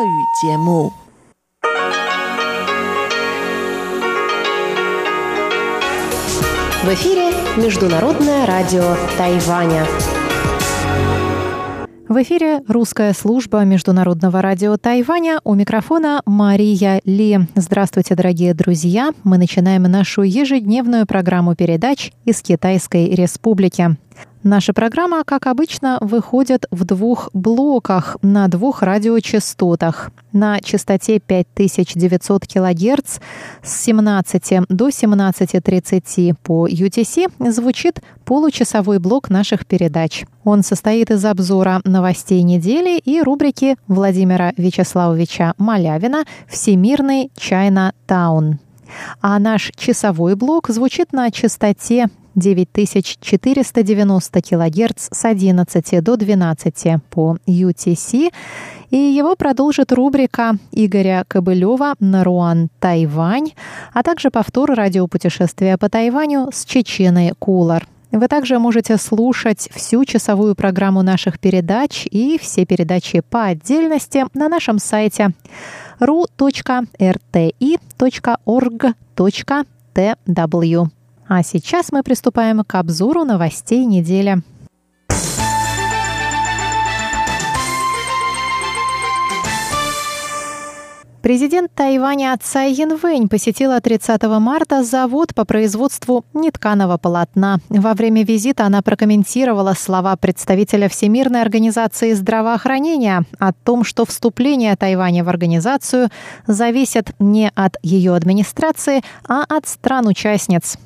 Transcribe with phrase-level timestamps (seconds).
[0.00, 0.04] В
[6.94, 7.30] эфире
[7.62, 9.84] Международное радио Тайваня.
[12.08, 15.38] В эфире русская служба Международного радио Тайваня.
[15.44, 17.40] У микрофона Мария Ли.
[17.54, 19.10] Здравствуйте, дорогие друзья.
[19.22, 23.98] Мы начинаем нашу ежедневную программу передач из Китайской Республики.
[24.42, 30.10] Наша программа, как обычно, выходит в двух блоках на двух радиочастотах.
[30.32, 33.18] На частоте 5900 кГц
[33.62, 40.24] с 17 до 17.30 по UTC звучит получасовой блок наших передач.
[40.44, 48.58] Он состоит из обзора новостей недели и рубрики Владимира Вячеславовича Малявина «Всемирный Чайна Таун».
[49.20, 58.32] А наш часовой блок звучит на частоте 9490 кГц с 11 до 12 по UTC.
[58.90, 63.52] И его продолжит рубрика Игоря Кобылева «Наруан Тайвань»,
[63.92, 67.86] а также повтор радиопутешествия по Тайваню с Чеченой Кулар.
[68.12, 74.48] Вы также можете слушать всю часовую программу наших передач и все передачи по отдельности на
[74.48, 75.30] нашем сайте
[76.00, 76.90] ru.rti.org.tw.
[81.28, 84.42] А сейчас мы приступаем к обзору новостей недели.
[91.22, 97.58] Президент Тайваня Цай Янвэнь посетила 30 марта завод по производству нетканого полотна.
[97.68, 105.22] Во время визита она прокомментировала слова представителя Всемирной организации здравоохранения о том, что вступление Тайваня
[105.22, 106.08] в организацию
[106.46, 110.78] зависит не от ее администрации, а от стран-участниц.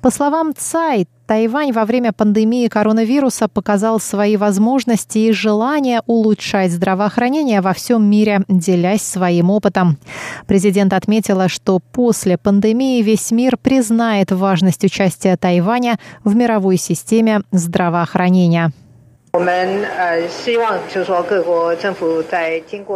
[0.00, 7.60] По словам Цай, Тайвань во время пандемии коронавируса показал свои возможности и желание улучшать здравоохранение
[7.60, 9.98] во всем мире, делясь своим опытом.
[10.46, 18.72] Президент отметила, что после пандемии весь мир признает важность участия Тайваня в мировой системе здравоохранения.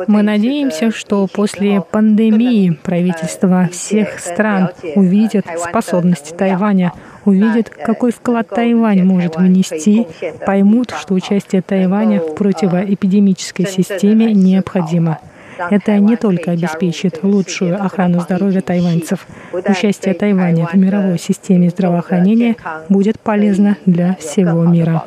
[0.06, 6.92] Мы надеемся, что после пандемии правительства всех стран увидят способности Тайваня,
[7.24, 10.06] увидят, какой вклад Тайвань может внести,
[10.46, 15.18] поймут, что участие Тайваня в противоэпидемической системе необходимо.
[15.68, 19.26] Это не только обеспечит лучшую охрану здоровья тайваньцев.
[19.52, 22.56] Участие Тайваня в мировой системе здравоохранения
[22.88, 25.04] будет полезно для всего мира.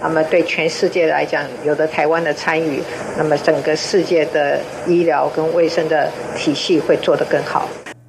[0.00, 2.82] 那么对全世界来讲，有了台湾的参与，
[3.16, 7.68] 那么整个世界的医疗跟卫生的体系会做得更好。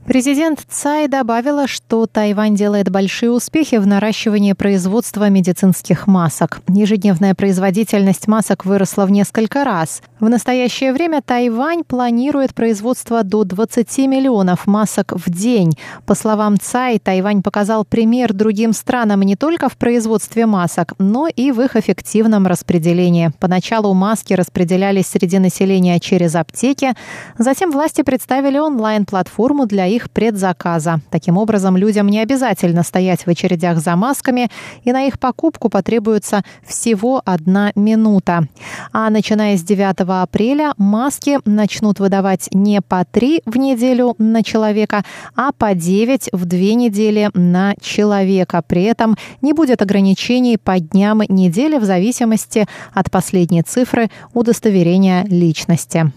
[0.09, 6.62] Президент Цай добавила, что Тайвань делает большие успехи в наращивании производства медицинских масок.
[6.68, 10.02] Ежедневная производительность масок выросла в несколько раз.
[10.19, 15.78] В настоящее время Тайвань планирует производство до 20 миллионов масок в день.
[16.08, 21.52] По словам Цай, Тайвань показал пример другим странам не только в производстве масок, но и
[21.52, 23.31] в их эффективном распределении.
[23.40, 26.96] Поначалу маски распределялись среди населения через аптеки,
[27.38, 31.02] затем власти представили онлайн-платформу для их их предзаказа.
[31.10, 34.50] Таким образом, людям не обязательно стоять в очередях за масками,
[34.86, 38.48] и на их покупку потребуется всего одна минута.
[38.94, 45.04] А начиная с 9 апреля маски начнут выдавать не по 3 в неделю на человека,
[45.36, 48.64] а по 9 в две недели на человека.
[48.66, 56.12] При этом не будет ограничений по дням недели в зависимости от последней цифры удостоверения личности.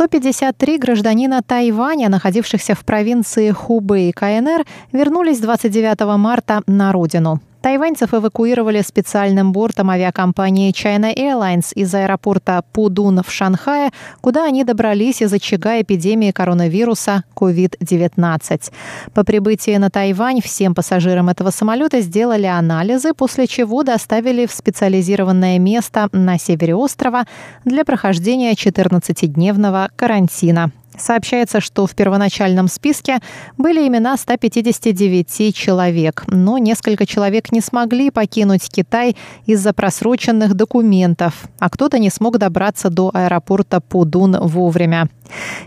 [0.00, 7.40] 153 гражданина Тайваня, находившихся в провинции Хубэй КНР, вернулись 29 марта на родину.
[7.62, 13.90] Тайваньцев эвакуировали специальным бортом авиакомпании China Airlines из аэропорта Пудун в Шанхае,
[14.22, 18.72] куда они добрались из очага эпидемии коронавируса COVID-19.
[19.12, 25.58] По прибытии на Тайвань всем пассажирам этого самолета сделали анализы, после чего доставили в специализированное
[25.58, 27.24] место на севере острова
[27.66, 30.72] для прохождения 14-дневного карантина.
[31.00, 33.20] Сообщается, что в первоначальном списке
[33.56, 39.16] были имена 159 человек, но несколько человек не смогли покинуть Китай
[39.46, 45.08] из-за просроченных документов, а кто-то не смог добраться до аэропорта Пудун вовремя.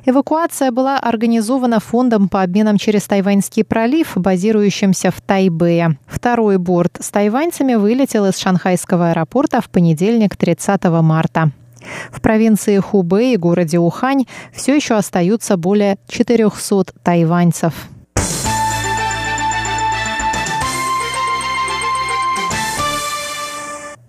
[0.05, 5.97] Эвакуация была организована фондом по обменам через Тайваньский пролив, базирующимся в Тайбэе.
[6.05, 11.51] Второй борт с тайваньцами вылетел из шанхайского аэропорта в понедельник 30 марта.
[12.11, 17.73] В провинции Хубэй и городе Ухань все еще остаются более 400 тайваньцев.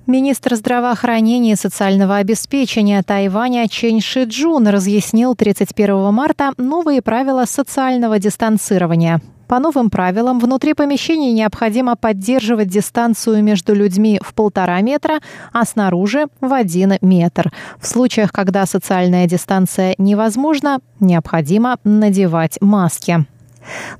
[0.06, 9.23] Министр здравоохранения и социального обеспечения Тайваня Чен Шиджун разъяснил 31 марта новые правила социального дистанцирования.
[9.54, 15.20] По новым правилам, внутри помещений необходимо поддерживать дистанцию между людьми в полтора метра,
[15.52, 17.52] а снаружи– в один метр.
[17.78, 23.26] В случаях, когда социальная дистанция невозможна, необходимо надевать маски.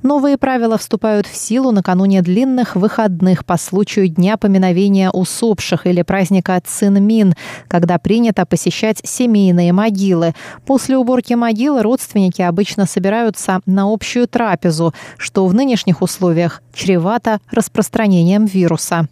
[0.03, 6.61] Новые правила вступают в силу накануне длинных выходных по случаю Дня поминовения усопших или праздника
[6.65, 7.35] Цинмин,
[7.67, 10.33] когда принято посещать семейные могилы.
[10.65, 18.45] После уборки могилы родственники обычно собираются на общую трапезу, что в нынешних условиях чревато распространением
[18.45, 19.07] вируса.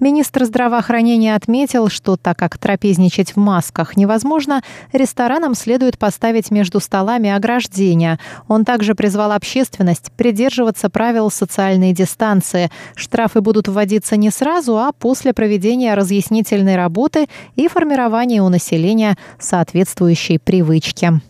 [0.00, 4.62] Министр здравоохранения отметил, что так как трапезничать в масках невозможно,
[4.92, 8.18] ресторанам следует поставить между столами ограждения.
[8.48, 12.70] Он также призвал общественность придерживаться правил социальной дистанции.
[12.94, 17.26] Штрафы будут вводиться не сразу, а после проведения разъяснительной работы
[17.56, 21.20] и формирования у населения соответствующей привычки.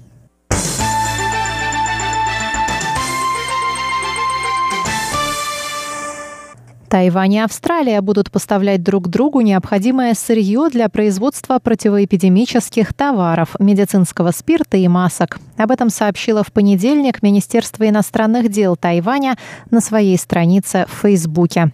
[6.91, 14.77] Тайвань и Австралия будут поставлять друг другу необходимое сырье для производства противоэпидемических товаров, медицинского спирта
[14.77, 15.39] и масок.
[15.57, 19.39] Об этом сообщило в понедельник Министерство иностранных дел Тайваня
[19.71, 21.71] на своей странице в Фейсбуке.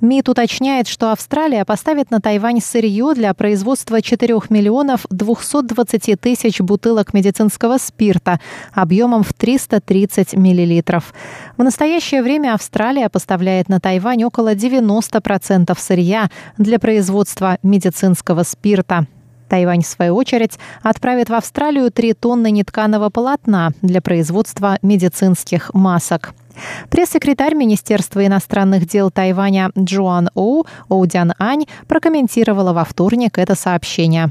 [0.00, 7.14] МИД уточняет, что Австралия поставит на Тайвань сырье для производства 4 миллионов 220 тысяч бутылок
[7.14, 8.40] медицинского спирта
[8.72, 11.14] объемом в 330 миллилитров.
[11.56, 19.06] В настоящее время Австралия поставляет на Тайвань около 90% сырья для производства медицинского спирта.
[19.50, 26.34] Тайвань, в свою очередь, отправит в Австралию 3 тонны нетканого полотна для производства медицинских масок.
[26.88, 34.30] Пресс-секретарь Министерства иностранных дел Тайваня Джоан Оу Оудян Ань прокомментировала во вторник это сообщение.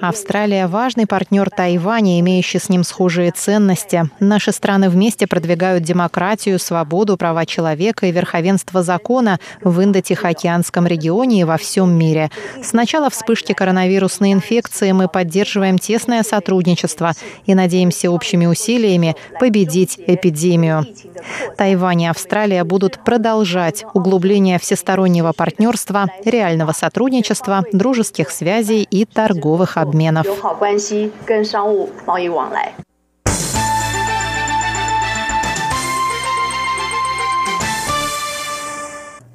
[0.00, 4.08] Австралия– важный партнер Тайваня, имеющий с ним схожие ценности.
[4.20, 11.44] Наши страны вместе продвигают демократию, свободу, права человека и верховенство закона в Индо-Тихоокеанском регионе и
[11.44, 12.30] во всем мире.
[12.62, 17.14] С начала вспышки коронавирусной инфекции мы поддерживаем тесное сотрудничество
[17.44, 20.86] и надеемся общими усилиями победить эпидемию.
[21.56, 30.26] Тайвань и Австралия будут продолжать углубление всестороннего партнерства, реального сотрудничества дружеских связей и торговых обменов.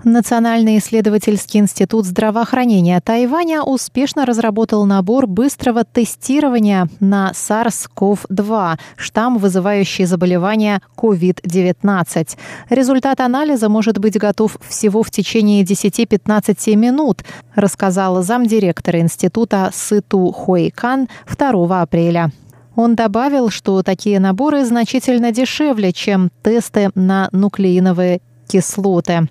[0.06, 10.80] Национальный исследовательский институт здравоохранения Тайваня успешно разработал набор быстрого тестирования на SARS-CoV-2, штамм, вызывающий заболевание
[10.96, 12.38] COVID-19.
[12.70, 17.24] Результат анализа может быть готов всего в течение 10-15 минут,
[17.56, 22.32] рассказал замдиректора института Сыту Хуэйкан 2 апреля.
[22.76, 29.28] Он добавил, что такие наборы значительно дешевле, чем тесты на нуклеиновые кислоты.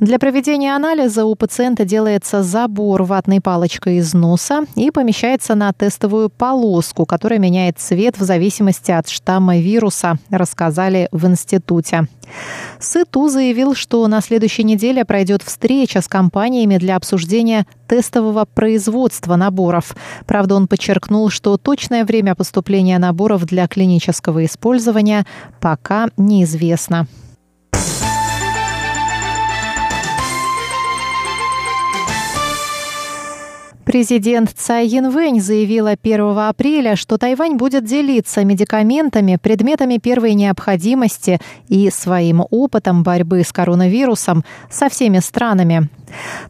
[0.00, 6.30] Для проведения анализа у пациента делается забор ватной палочкой из носа и помещается на тестовую
[6.30, 12.06] полоску, которая меняет цвет в зависимости от штамма вируса, рассказали в институте.
[12.78, 19.94] Сыту заявил, что на следующей неделе пройдет встреча с компаниями для обсуждения тестового производства наборов.
[20.26, 25.26] Правда, он подчеркнул, что точное время поступления наборов для клинического использования
[25.60, 27.06] пока неизвестно.
[33.90, 41.90] Президент Цай Янвэнь заявила 1 апреля, что Тайвань будет делиться медикаментами, предметами первой необходимости и
[41.90, 45.88] своим опытом борьбы с коронавирусом со всеми странами.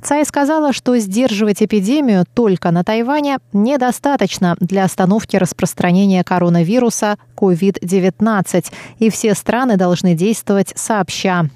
[0.02, 8.64] Цай сказала, что сдерживать эпидемию только на Тайване недостаточно для остановки распространения коронавируса COVID-19,
[8.98, 11.46] и все страны должны действовать сообща.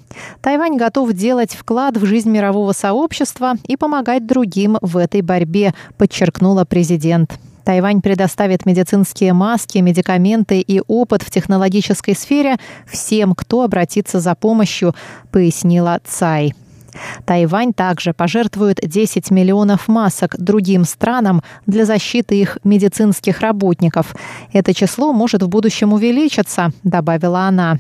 [0.43, 6.65] Тайвань готов делать вклад в жизнь мирового сообщества и помогать другим в этой борьбе, подчеркнула
[6.65, 7.39] президент.
[7.65, 12.57] Тайвань предоставит медицинские маски, медикаменты и опыт в технологической сфере
[12.87, 14.95] всем, кто обратится за помощью,
[15.33, 16.55] пояснила Цай.
[17.25, 24.15] Тайвань также пожертвует 10 миллионов масок другим странам для защиты их медицинских работников.
[24.53, 27.79] Это число может в будущем увеличиться, добавила она.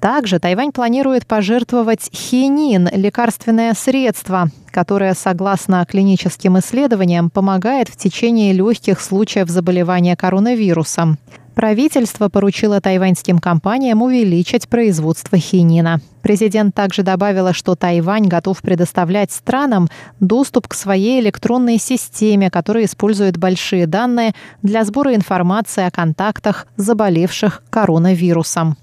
[0.00, 9.00] Также Тайвань планирует пожертвовать хинин– лекарственное средство, которое, согласно клиническим исследованиям, помогает в течение легких
[9.00, 11.18] случаев заболевания коронавирусом.
[11.58, 16.00] Правительство поручило тайваньским компаниям увеличить производство хинина.
[16.22, 19.88] Президент также добавила, что Тайвань готов предоставлять странам
[20.20, 27.64] доступ к своей электронной системе, которая использует большие данные для сбора информации о контактах заболевших
[27.70, 28.76] коронавирусом.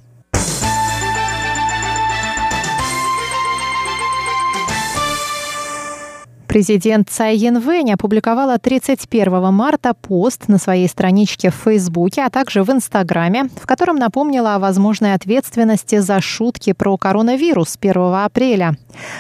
[6.56, 12.72] Президент Цай Янвэнь опубликовала 31 марта пост на своей страничке в Фейсбуке, а также в
[12.72, 18.78] Инстаграме, в котором напомнила о возможной ответственности за шутки про коронавирус 1 апреля.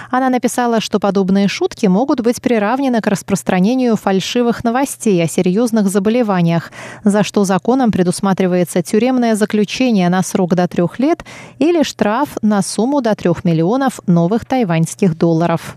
[0.10, 6.72] Она написала, что подобные шутки могут быть приравнены к распространению фальшивых новостей о серьезных заболеваниях,
[7.04, 11.26] за что законом предусматривается тюремное заключение на срок до трех лет
[11.60, 15.76] или штраф на сумму до трех миллионов новых тайваньских долларов.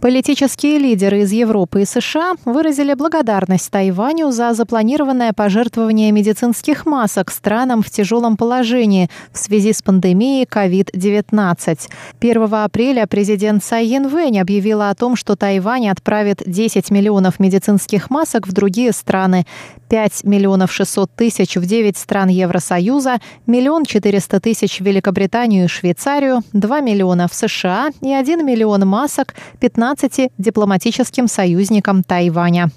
[0.00, 7.82] Политические лидеры из Европы и США выразили благодарность Тайваню за запланированное пожертвование медицинских масок странам
[7.82, 11.78] в тяжелом положении в связи с пандемией COVID-19.
[12.18, 18.48] 1 апреля президент Цай Янвэнь объявила о том, что Тайвань отправит 10 миллионов медицинских масок
[18.48, 19.44] в другие страны.
[19.90, 26.42] 5 миллионов 600 тысяч в 9 стран Евросоюза, миллион 400 тысяч в Великобританию и Швейцарию,
[26.52, 29.89] 2 миллиона в США и 1 миллион масок 15
[30.38, 32.70] дипломатическим союзникам Тайваня.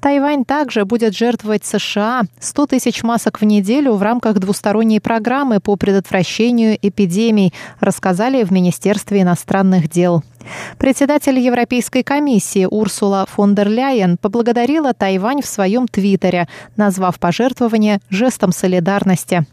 [0.00, 5.76] Тайвань также будет жертвовать США 100 тысяч масок в неделю в рамках двусторонней программы по
[5.76, 10.22] предотвращению эпидемий, рассказали в Министерстве иностранных дел.
[10.78, 18.52] Председатель Европейской комиссии Урсула фон дер Ляйен поблагодарила Тайвань в своем твиттере, назвав пожертвование жестом
[18.52, 19.46] солидарности.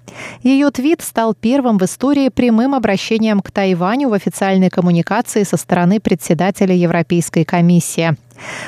[0.43, 5.99] Ее твит стал первым в истории прямым обращением к Тайваню в официальной коммуникации со стороны
[5.99, 8.17] председателя Европейской комиссии.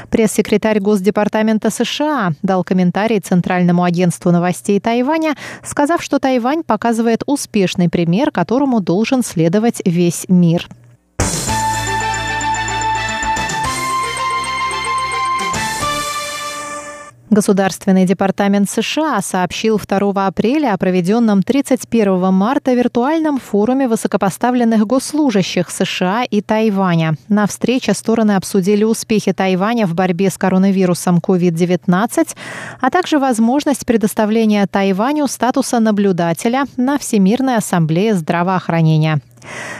[0.09, 8.31] Пресс-секретарь Госдепартамента США дал комментарий Центральному агентству новостей Тайваня, сказав, что Тайвань показывает успешный пример,
[8.31, 10.67] которому должен следовать весь мир.
[17.33, 26.25] Государственный департамент США сообщил 2 апреля о проведенном 31 марта виртуальном форуме высокопоставленных госслужащих США
[26.29, 27.15] и Тайваня.
[27.29, 32.35] На встрече стороны обсудили успехи Тайваня в борьбе с коронавирусом COVID-19,
[32.79, 39.21] а также возможность предоставления Тайваню статуса наблюдателя на Всемирной ассамблее здравоохранения.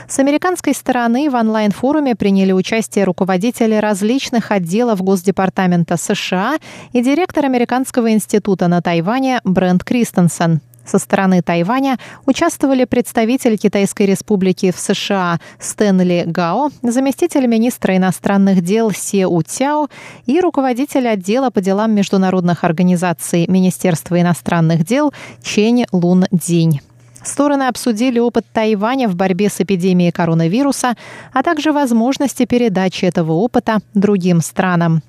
[0.08, 6.58] С американской стороны в онлайн-форуме приняли участие руководители различных отделов Госдепартамента США
[6.92, 10.60] и директор Американского института на Тайване Брент Кристенсен.
[10.84, 18.90] Со стороны Тайваня участвовали представитель Китайской республики в США Стэнли Гао, заместитель министра иностранных дел
[18.90, 19.88] Се У Цяо
[20.26, 26.80] и руководитель отдела по делам международных организаций Министерства иностранных дел Чень Лун Динь.
[27.24, 30.94] Стороны обсудили опыт Тайваня в борьбе с эпидемией коронавируса,
[31.32, 35.02] а также возможности передачи этого опыта другим странам.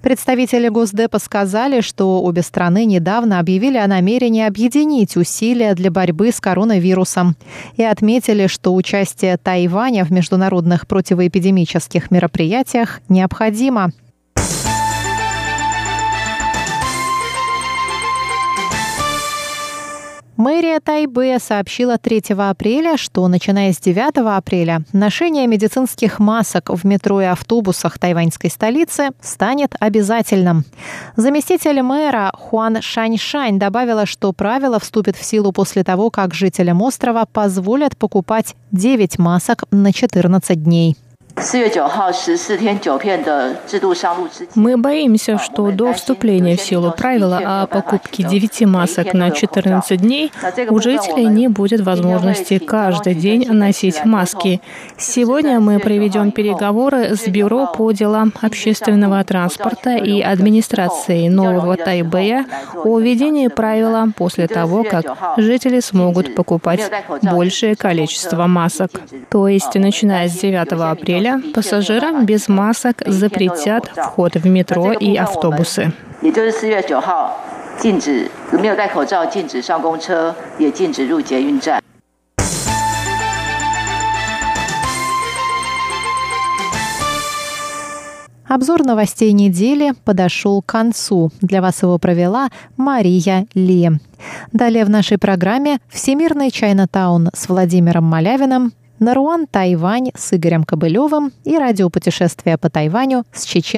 [0.00, 6.40] Представители Госдепа сказали, что обе страны недавно объявили о намерении объединить усилия для борьбы с
[6.40, 7.34] коронавирусом
[7.76, 13.90] и отметили, что участие Тайваня в международных противоэпидемических мероприятиях необходимо.
[20.38, 27.20] Мэрия Тайбе сообщила 3 апреля, что начиная с 9 апреля ношение медицинских масок в метро
[27.20, 30.64] и автобусах тайваньской столицы станет обязательным.
[31.16, 37.26] Заместитель мэра Хуан Шаньшань добавила, что правило вступит в силу после того, как жителям острова
[37.26, 40.96] позволят покупать 9 масок на 14 дней.
[44.54, 50.32] Мы боимся, что до вступления в силу правила о покупке 9 масок на 14 дней
[50.70, 54.60] у жителей не будет возможности каждый день носить маски.
[54.96, 62.98] Сегодня мы проведем переговоры с Бюро по делам общественного транспорта и администрации Нового Тайбэя о
[62.98, 66.90] введении правила после того, как жители смогут покупать
[67.22, 68.90] большее количество масок.
[69.30, 75.16] То есть, начиная с 9 апреля, апреля пассажирам без масок запретят вход в метро и
[75.16, 75.92] автобусы.
[88.48, 91.30] Обзор новостей недели подошел к концу.
[91.42, 93.90] Для вас его провела Мария Ли.
[94.52, 101.56] Далее в нашей программе «Всемирный Чайнатаун» с Владимиром Малявиным Наруан Тайвань с Игорем Кобылевым и
[101.56, 103.66] радиопутешествие по Тайваню с чеченским